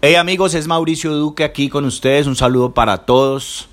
[0.00, 2.28] Hey amigos, es Mauricio Duque aquí con ustedes.
[2.28, 3.68] Un saludo para todos.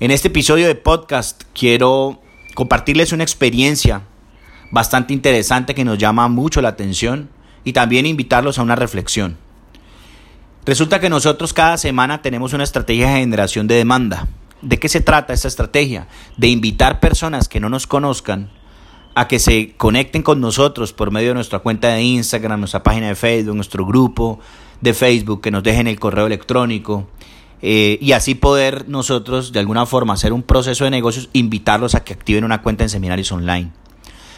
[0.00, 2.22] En este episodio de podcast quiero
[2.54, 4.00] compartirles una experiencia
[4.70, 7.28] bastante interesante que nos llama mucho la atención
[7.64, 9.36] y también invitarlos a una reflexión.
[10.64, 14.26] Resulta que nosotros cada semana tenemos una estrategia de generación de demanda.
[14.62, 16.08] ¿De qué se trata esta estrategia?
[16.38, 18.50] De invitar personas que no nos conozcan
[19.18, 23.08] a que se conecten con nosotros por medio de nuestra cuenta de Instagram, nuestra página
[23.08, 24.38] de Facebook, nuestro grupo
[24.80, 27.08] de Facebook, que nos dejen el correo electrónico
[27.60, 32.04] eh, y así poder nosotros de alguna forma hacer un proceso de negocios, invitarlos a
[32.04, 33.72] que activen una cuenta en seminarios online.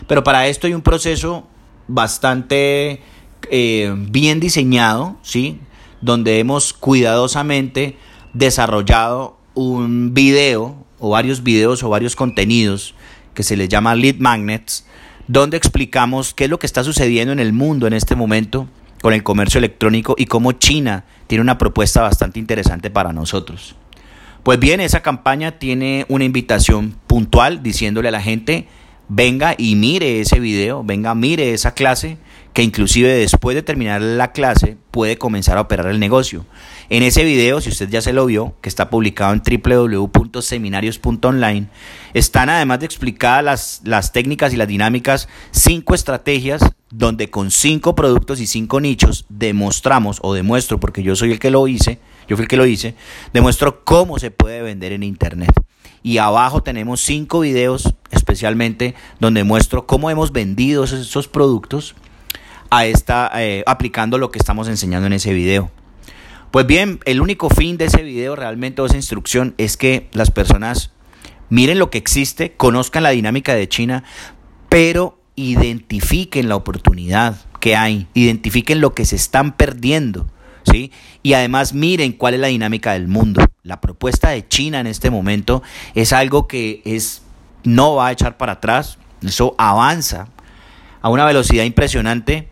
[0.06, 1.46] Pero para esto hay un proceso
[1.86, 3.02] bastante
[3.50, 5.60] eh, bien diseñado, ¿sí?
[6.00, 7.98] donde hemos cuidadosamente
[8.32, 12.94] desarrollado un video o varios videos o varios contenidos
[13.34, 14.86] que se les llama lead magnets,
[15.26, 18.68] donde explicamos qué es lo que está sucediendo en el mundo en este momento
[19.00, 23.76] con el comercio electrónico y cómo China tiene una propuesta bastante interesante para nosotros.
[24.42, 28.68] Pues bien, esa campaña tiene una invitación puntual diciéndole a la gente,
[29.08, 32.16] venga y mire ese video, venga, mire esa clase,
[32.52, 36.46] que inclusive después de terminar la clase puede comenzar a operar el negocio.
[36.92, 41.68] En ese video, si usted ya se lo vio, que está publicado en www.seminarios.online,
[42.14, 46.60] están además de explicadas las, las técnicas y las dinámicas, cinco estrategias
[46.90, 51.52] donde con cinco productos y cinco nichos demostramos o demuestro, porque yo soy el que
[51.52, 52.96] lo hice, yo fui el que lo hice,
[53.32, 55.52] demuestro cómo se puede vender en Internet.
[56.02, 61.94] Y abajo tenemos cinco videos especialmente donde muestro cómo hemos vendido esos, productos
[62.68, 65.70] a esta, eh, aplicando lo que estamos enseñando en ese video.
[66.50, 70.32] Pues bien, el único fin de ese video, realmente, de esa instrucción, es que las
[70.32, 70.90] personas
[71.48, 74.02] miren lo que existe, conozcan la dinámica de China,
[74.68, 80.26] pero identifiquen la oportunidad que hay, identifiquen lo que se están perdiendo,
[80.64, 80.90] ¿sí?
[81.22, 83.44] Y además miren cuál es la dinámica del mundo.
[83.62, 85.62] La propuesta de China en este momento
[85.94, 87.22] es algo que es
[87.62, 90.26] no va a echar para atrás, eso avanza
[91.00, 92.48] a una velocidad impresionante.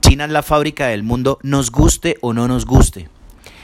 [0.00, 3.10] China es la fábrica del mundo, nos guste o no nos guste.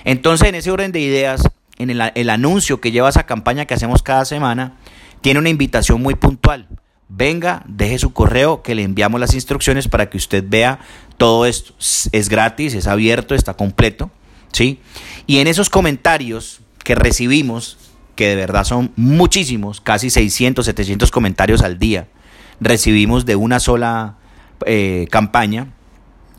[0.05, 1.49] Entonces, en ese orden de ideas,
[1.79, 4.75] en el, anuncio que lleva esa campaña que hacemos cada semana,
[5.21, 6.69] tiene una invitación muy puntual.
[7.09, 10.81] Venga, deje su correo que le enviamos las instrucciones para que usted vea
[11.17, 11.75] todo esto.
[12.13, 14.11] Es gratis, es abierto, está completo.
[14.53, 14.81] ¿sí?
[15.27, 17.79] Y en esos comentarios que recibimos,
[18.15, 22.09] que de verdad son muchísimos, casi 600, 700 comentarios al día,
[22.61, 24.17] recibimos de una sola
[24.67, 25.69] eh, campaña,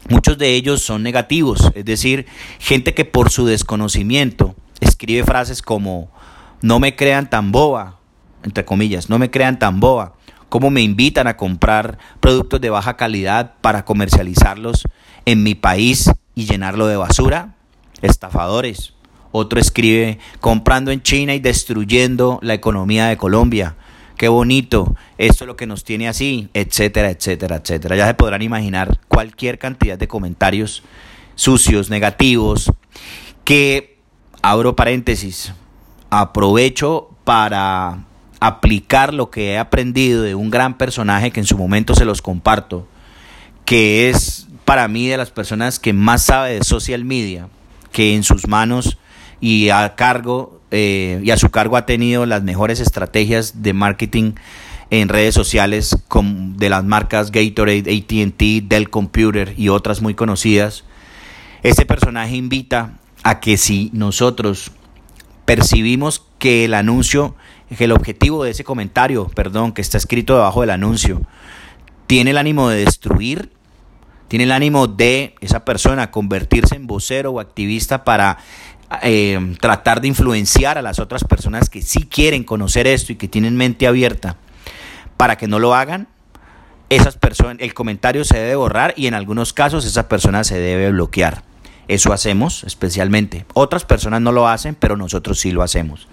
[0.10, 2.26] Muchos de ellos son negativos, es decir,
[2.58, 6.10] gente que por su desconocimiento escribe frases como
[6.62, 8.00] no me crean tan boba,
[8.44, 10.16] entre comillas, no me crean tan boba,
[10.50, 14.84] como me invitan a comprar productos de baja calidad para comercializarlos
[15.26, 17.56] en mi país y llenarlo de basura,
[18.02, 18.94] estafadores.
[19.32, 23.76] Otro escribe comprando en China y destruyendo la economía de Colombia
[24.20, 27.96] qué bonito, esto es lo que nos tiene así, etcétera, etcétera, etcétera.
[27.96, 30.84] Ya se podrán imaginar cualquier cantidad de comentarios
[31.36, 32.70] sucios, negativos,
[33.46, 33.98] que,
[34.42, 35.54] abro paréntesis,
[36.10, 38.04] aprovecho para
[38.42, 42.22] aplicar lo que he aprendido de un gran personaje que en su momento se los
[42.22, 42.90] comparto,
[43.64, 47.48] que es para mí de las personas que más sabe de social media,
[47.94, 48.98] que en sus manos
[49.40, 54.34] y a cargo eh, y a su cargo ha tenido las mejores estrategias de marketing
[54.92, 60.84] en redes sociales de las marcas Gatorade, ATT, Dell Computer y otras muy conocidas.
[61.62, 62.94] Este personaje invita
[63.24, 64.72] a que si nosotros
[65.46, 67.36] percibimos que el anuncio,
[67.76, 71.22] que el objetivo de ese comentario, perdón, que está escrito debajo del anuncio,
[72.08, 73.52] tiene el ánimo de destruir,
[74.28, 78.38] tiene el ánimo de esa persona convertirse en vocero o activista para
[79.04, 83.28] eh, tratar de influenciar a las otras personas que sí quieren conocer esto y que
[83.28, 84.38] tienen mente abierta
[85.18, 86.08] para que no lo hagan,
[86.90, 90.92] esas personas, el comentario se debe borrar y en algunos casos esa persona se debe
[90.92, 91.44] bloquear.
[91.88, 93.46] Eso hacemos especialmente.
[93.54, 96.08] Otras personas no lo hacen, pero nosotros sí lo hacemos.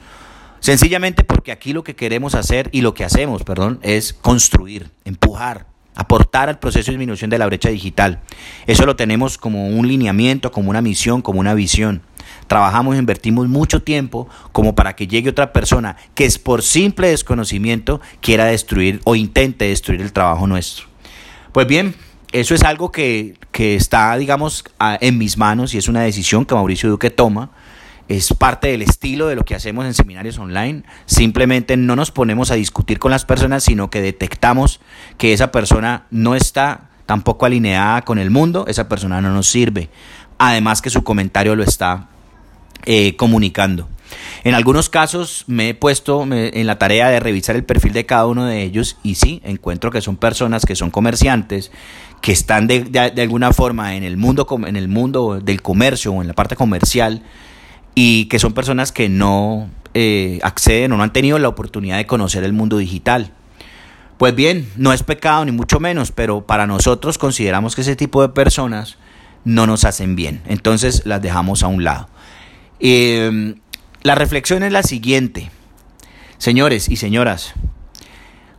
[0.61, 5.67] Sencillamente porque aquí lo que queremos hacer y lo que hacemos, perdón, es construir, empujar,
[5.95, 8.21] aportar al proceso de disminución de la brecha digital.
[8.67, 12.03] Eso lo tenemos como un lineamiento, como una misión, como una visión.
[12.47, 18.01] Trabajamos, invertimos mucho tiempo como para que llegue otra persona que es por simple desconocimiento
[18.21, 20.87] quiera destruir o intente destruir el trabajo nuestro.
[21.53, 21.95] Pues bien,
[22.33, 26.55] eso es algo que, que está, digamos, en mis manos y es una decisión que
[26.55, 27.51] Mauricio Duque toma
[28.09, 30.85] es parte del estilo de lo que hacemos en seminarios online.
[31.07, 34.81] Simplemente no nos ponemos a discutir con las personas, sino que detectamos
[35.19, 39.91] que esa persona no está tampoco alineada con el mundo, esa persona no nos sirve
[40.39, 42.09] además que su comentario lo está
[42.87, 43.89] eh, comunicando.
[44.45, 48.27] En algunos casos me he puesto en la tarea de revisar el perfil de cada
[48.27, 51.73] uno de ellos y sí, encuentro que son personas que son comerciantes,
[52.21, 56.29] que están de, alguna forma en el, mundo, en el mundo del comercio o en
[56.29, 57.23] la parte comercial
[57.95, 62.07] y que son personas que no eh, acceden o no han tenido la oportunidad de
[62.07, 63.33] conocer el mundo digital.
[64.19, 68.23] Pues bien, no es pecado ni mucho menos, pero para nosotros consideramos que ese tipo
[68.23, 68.97] de personas
[69.45, 70.43] no nos hacen bien.
[70.47, 72.09] Entonces las dejamos a un lado.
[72.81, 73.55] Eh,
[74.03, 75.51] la reflexión es la siguiente.
[76.39, 77.55] Señores y señoras,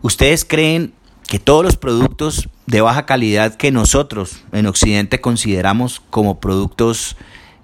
[0.02, 0.94] ¿ustedes creen
[1.28, 7.18] que todos los productos de baja calidad que nosotros en Occidente consideramos como productos,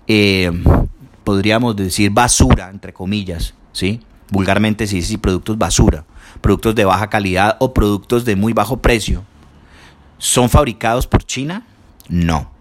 [0.07, 0.51] eh,
[1.23, 4.01] podríamos decir basura, entre comillas, ¿sí?
[4.29, 6.05] Vulgarmente se dice productos basura,
[6.41, 9.23] productos de baja calidad o productos de muy bajo precio,
[10.17, 11.65] ¿son fabricados por China?
[12.09, 12.52] No.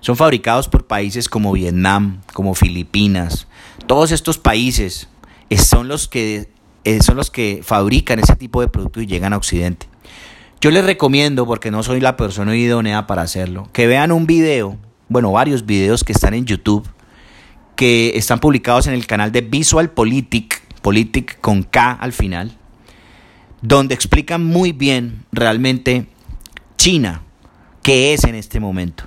[0.00, 3.46] Son fabricados por países como Vietnam, como Filipinas,
[3.86, 5.08] todos estos países
[5.56, 6.48] son los que
[6.84, 9.88] eh, son los que fabrican ese tipo de productos y llegan a Occidente.
[10.60, 14.78] Yo les recomiendo, porque no soy la persona idónea para hacerlo, que vean un video,
[15.08, 16.88] bueno, varios videos que están en YouTube,
[17.76, 22.56] que están publicados en el canal de Visual Politic, Politic con K al final,
[23.60, 26.06] donde explican muy bien realmente
[26.76, 27.22] China,
[27.82, 29.04] qué es en este momento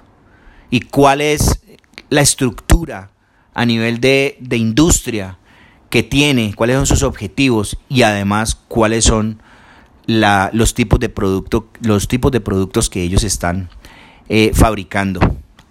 [0.73, 1.61] y cuál es
[2.09, 3.11] la estructura
[3.53, 5.37] a nivel de, industria
[5.91, 9.39] que tiene, cuáles son sus objetivos y además cuáles son
[10.07, 13.69] los, tipos de producto, los tipos de productos que ellos están
[14.29, 15.19] eh, fabricando,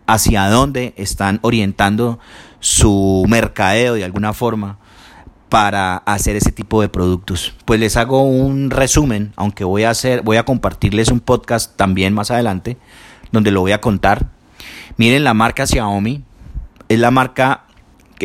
[0.06, 2.20] hacia dónde están orientando
[2.60, 4.78] su mercadeo de alguna forma
[5.48, 7.54] para hacer ese tipo de productos.
[7.64, 12.14] Pues les hago un resumen, aunque voy a hacer, voy a compartirles un podcast también
[12.14, 12.76] más adelante,
[13.32, 14.28] donde lo voy a contar.
[14.96, 16.24] Miren la marca Xiaomi,
[16.88, 17.64] es la marca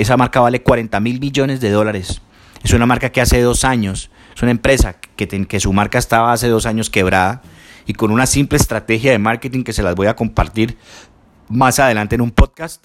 [0.02, 2.22] esa marca vale 40 mil millones de dólares.
[2.64, 6.34] Es una marca que hace dos años, es una empresa que, que su marca estaba
[6.34, 7.42] hace dos años quebrada
[7.86, 10.78] y con una simple estrategia de marketing que se las voy a compartir
[11.50, 12.84] más adelante en un podcast,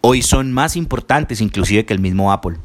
[0.00, 2.56] hoy son más importantes inclusive que el mismo Apple.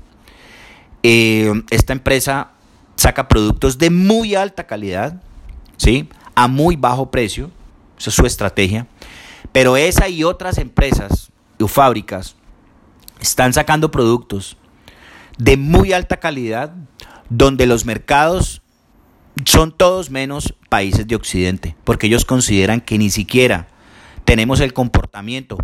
[1.04, 2.52] Eh, esta empresa
[2.96, 5.22] saca productos de muy alta calidad,
[5.78, 6.08] ¿sí?
[6.36, 7.50] A muy bajo precio,
[7.98, 8.88] esa es su estrategia.
[9.52, 12.36] Pero esa y otras empresas o fábricas
[13.20, 14.58] están sacando productos
[15.38, 16.74] de muy alta calidad
[17.30, 18.62] donde los mercados
[19.46, 23.68] son todos menos países de Occidente, porque ellos consideran que ni siquiera
[24.26, 25.58] tenemos el comportamiento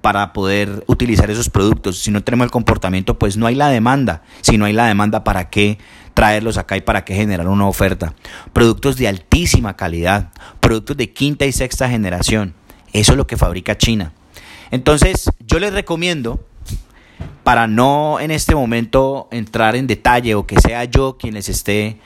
[0.00, 1.98] para poder utilizar esos productos.
[1.98, 4.22] Si no tenemos el comportamiento, pues no hay la demanda.
[4.42, 5.78] Si no hay la demanda, ¿para qué
[6.14, 8.14] traerlos acá y para qué generar una oferta?
[8.52, 12.54] Productos de altísima calidad, productos de quinta y sexta generación.
[12.96, 14.12] Eso es lo que fabrica China.
[14.70, 16.40] Entonces, yo les recomiendo
[17.44, 21.98] para no en este momento entrar en detalle o que sea yo quien les esté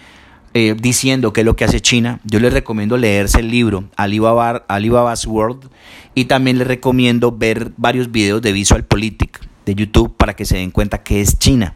[0.53, 4.65] eh, diciendo qué es lo que hace China, yo les recomiendo leerse el libro Alibaba,
[4.67, 5.71] Alibaba's World
[6.17, 10.57] y también les recomiendo ver varios videos de Visual Politic de YouTube para que se
[10.57, 11.75] den cuenta que es China.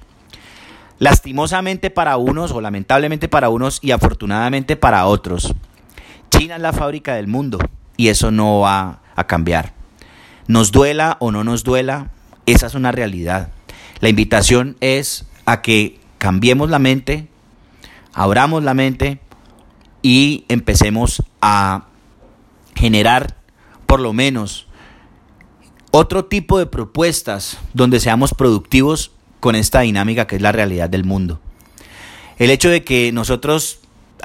[0.98, 5.54] Lastimosamente para unos o lamentablemente para unos y afortunadamente para otros,
[6.30, 7.58] China es la fábrica del mundo
[7.96, 9.72] y eso no va a cambiar.
[10.46, 12.10] Nos duela o no nos duela,
[12.46, 13.50] esa es una realidad.
[14.00, 17.28] La invitación es a que cambiemos la mente,
[18.12, 19.20] abramos la mente
[20.02, 21.86] y empecemos a
[22.74, 23.36] generar
[23.86, 24.66] por lo menos
[25.90, 31.04] otro tipo de propuestas donde seamos productivos con esta dinámica que es la realidad del
[31.04, 31.40] mundo.
[32.36, 33.78] El hecho de que nosotros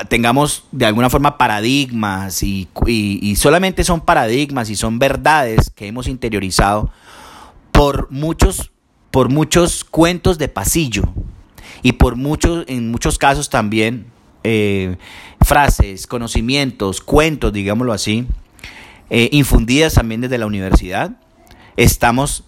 [0.08, 6.08] tengamos de alguna forma paradigmas y, y, solamente son paradigmas y son verdades que hemos
[6.08, 6.92] interiorizado
[7.72, 8.72] por muchos,
[9.12, 11.04] por muchos cuentos de pasillo
[11.82, 14.08] y por muchos, en muchos casos también
[14.44, 14.98] eh,
[15.42, 18.26] frases, conocimientos, cuentos, digámoslo así,
[19.10, 21.12] eh, infundidas también desde la universidad,
[21.78, 22.44] estamos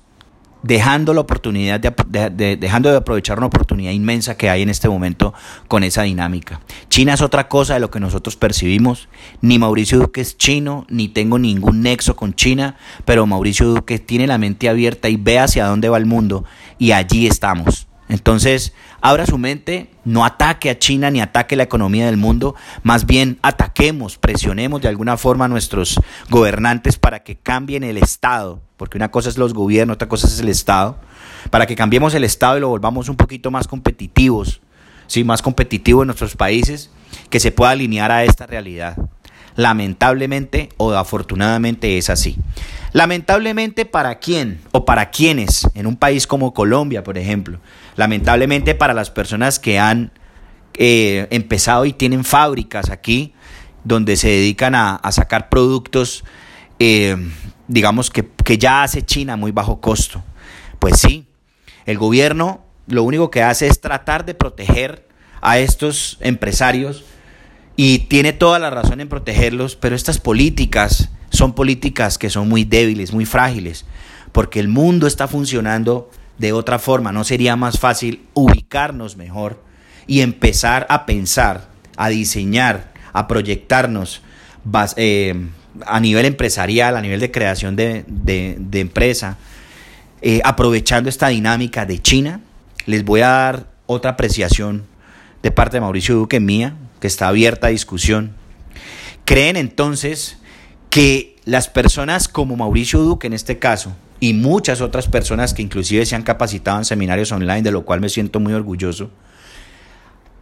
[0.64, 5.34] dejando la oportunidad de, dejando de aprovechar una oportunidad inmensa que hay en este momento
[5.68, 6.62] con esa dinámica.
[6.90, 9.10] China es otra cosa de lo que nosotros percibimos.
[9.42, 14.28] Ni Mauricio Duque es chino, ni tengo ningún nexo con China, pero Mauricio Duque tiene
[14.28, 16.46] la mente abierta y ve hacia dónde va el mundo
[16.78, 17.88] y allí estamos.
[18.12, 23.06] Entonces, abra su mente, no ataque a China ni ataque la economía del mundo, más
[23.06, 25.98] bien ataquemos, presionemos de alguna forma a nuestros
[26.30, 30.42] gobernantes para que cambien el Estado, porque una cosa es los gobiernos, otra cosa es
[30.42, 31.00] el Estado,
[31.52, 34.60] para que cambiemos el Estado y lo volvamos un poquito más competitivos,
[35.08, 35.24] ¿sí?
[35.24, 36.92] más competitivo en nuestros países,
[37.30, 38.98] que se pueda alinear a esta realidad.
[39.56, 42.38] Lamentablemente o afortunadamente es así.
[42.94, 47.60] Lamentablemente para quién o para quiénes en un país como Colombia, por ejemplo.
[47.96, 50.12] Lamentablemente para las personas que han
[50.74, 53.34] eh, empezado y tienen fábricas aquí
[53.84, 56.24] donde se dedican a, sacar productos,
[56.80, 57.18] eh,
[57.68, 60.24] digamos que, que ya hace China muy bajo costo.
[60.80, 61.28] Pues sí,
[61.86, 65.08] el gobierno lo único que hace es tratar de proteger
[65.42, 67.04] a estos empresarios
[67.76, 72.66] y tiene toda la razón en protegerlos, pero estas políticas son políticas que son muy
[72.66, 73.86] débiles, muy frágiles,
[74.32, 77.12] porque el mundo está funcionando de otra forma.
[77.12, 79.62] ¿No sería más fácil ubicarnos mejor
[80.08, 84.22] y empezar a pensar, a diseñar, a proyectarnos
[84.98, 85.48] eh,
[85.86, 88.06] a nivel empresarial, a nivel de creación de,
[88.74, 89.38] empresa,
[90.22, 92.42] eh, aprovechando esta dinámica de China?
[92.86, 94.91] Les voy a dar otra apreciación
[95.42, 98.34] de parte de Mauricio Duque mía, que está abierta a discusión.
[99.26, 100.38] ¿Creen entonces
[100.90, 106.06] que las personas como Mauricio Duque en este caso y muchas otras personas que inclusive
[106.06, 109.10] se han capacitado en seminarios online, de lo cual me siento muy orgulloso,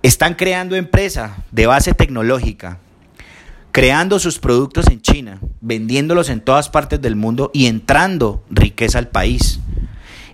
[0.04, 2.80] están creando empresa de base tecnológica,
[3.72, 9.08] creando sus productos en China, vendiéndolos en todas partes del mundo y entrando riqueza al
[9.08, 9.60] país.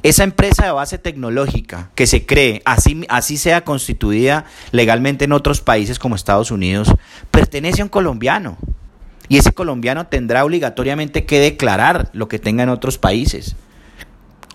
[0.06, 5.62] Esa empresa de base tecnológica que se cree, así, así sea constituida legalmente en otros
[5.62, 6.94] países como Estados Unidos,
[7.32, 8.56] pertenece a un colombiano.
[9.30, 13.56] Y ese colombiano tendrá obligatoriamente que declarar lo que tenga en otros países.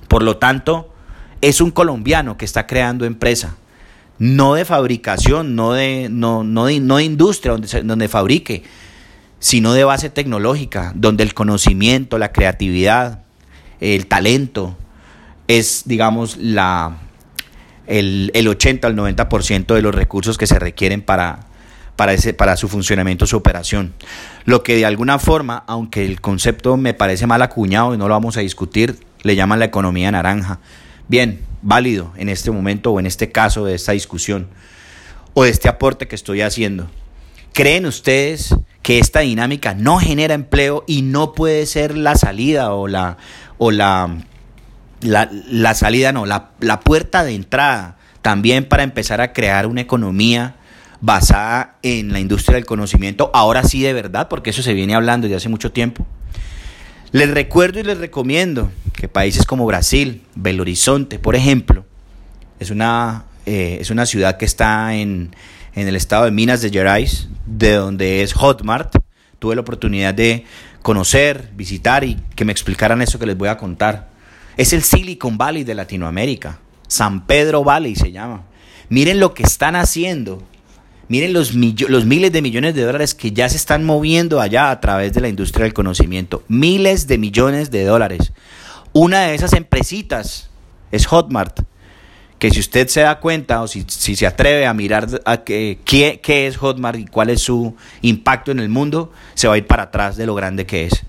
[0.07, 0.95] Por lo tanto,
[1.40, 3.57] es un colombiano que está creando empresa.
[4.21, 8.62] No de fabricación, no de, no, no de, no de industria donde, donde fabrique,
[9.40, 13.25] sino de base tecnológica, donde el conocimiento, la creatividad,
[13.80, 14.76] el talento,
[15.59, 16.99] es, digamos, la,
[17.88, 21.40] el, el 80 al 90% de los recursos que se requieren para,
[21.97, 23.92] para, ese, para su funcionamiento, su operación.
[24.45, 28.14] Lo que de alguna forma, aunque el concepto me parece mal acuñado y no lo
[28.14, 30.61] vamos a discutir, le llaman la economía naranja.
[31.09, 34.49] Bien, válido en este momento o en este caso de esta discusión
[35.35, 36.88] o de este aporte que estoy haciendo.
[37.52, 42.87] ¿Creen ustedes que esta dinámica no genera empleo y no puede ser la salida o
[42.87, 43.16] la,
[43.59, 44.16] o la
[45.00, 50.57] la, salida no, la, la puerta de entrada también para empezar a crear una economía
[51.00, 55.26] basada en la industria del conocimiento, ahora sí de verdad, porque eso se viene hablando
[55.26, 56.07] desde hace mucho tiempo.
[57.12, 61.85] Les recuerdo y les recomiendo que países como Brasil, Belo Horizonte, por ejemplo,
[62.61, 65.35] es una, eh, es una ciudad que está en,
[65.75, 68.95] en el estado de Minas de Gerais, de donde es Hotmart.
[69.38, 70.45] Tuve la oportunidad de
[70.83, 74.09] conocer, visitar y que me explicaran eso que les voy a contar.
[74.57, 76.61] Es el Silicon Valley de Latinoamérica.
[76.88, 78.45] San Pedro Valley se llama.
[78.88, 80.42] Miren lo que están haciendo.
[81.09, 85.12] Miren los, miles de millones de dólares que ya se están moviendo allá a través
[85.12, 86.45] de la industria del conocimiento.
[86.49, 88.33] Miles de millones de dólares.
[88.92, 90.50] Una de esas empresitas
[90.92, 91.61] es Hotmart.
[92.38, 96.57] Que si usted se da cuenta o si, se atreve a mirar a qué es
[96.57, 100.16] Hotmart y cuál es su impacto en el mundo, se va a ir para atrás
[100.16, 101.04] de lo grande que es.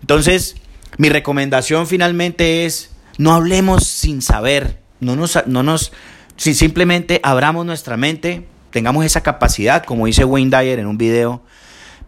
[0.00, 0.56] Entonces,
[0.98, 5.92] mi recomendación finalmente es no hablemos sin saber, no nos, no nos,
[6.36, 11.42] si simplemente abramos nuestra mente, tengamos esa capacidad, como dice Wayne Dyer en un video,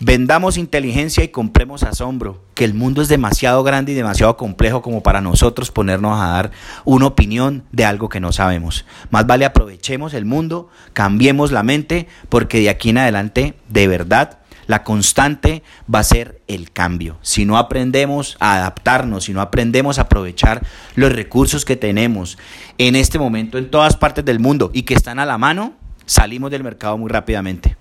[0.01, 5.03] vendamos inteligencia y compremos asombro, que el mundo es demasiado grande y demasiado complejo como
[5.03, 6.51] para nosotros ponernos a dar
[6.85, 8.85] una opinión de algo que no sabemos.
[9.11, 14.39] Más vale aprovechemos el mundo, cambiemos la mente, porque de aquí en adelante, de verdad,
[14.67, 17.19] la constante va a ser el cambio.
[17.23, 22.39] Si no aprendemos a adaptarnos, si no aprendemos a aprovechar los recursos que tenemos
[22.79, 25.75] en este momento en todas partes del mundo y que están a la mano,
[26.07, 27.77] salimos del mercado muy rápidamente.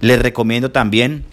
[0.00, 1.24] Les recomiendo también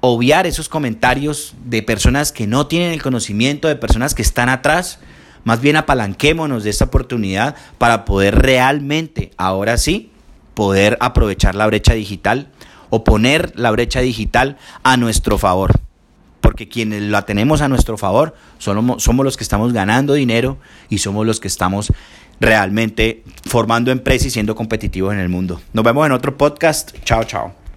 [0.00, 4.98] obviar esos comentarios de personas que no tienen el conocimiento, de personas que están atrás.
[5.44, 10.10] Más bien apalanquémonos de esta oportunidad para poder realmente, ahora sí,
[10.54, 12.50] poder aprovechar la brecha digital
[12.90, 15.72] o poner la brecha digital a nuestro favor.
[16.40, 21.26] Porque quienes la tenemos a nuestro favor somos, los que estamos ganando dinero y somos
[21.26, 21.92] los que estamos
[22.40, 25.60] realmente formando empresas y siendo competitivos en el mundo.
[25.72, 26.92] Nos vemos en otro podcast.
[27.04, 27.67] Chao, chao.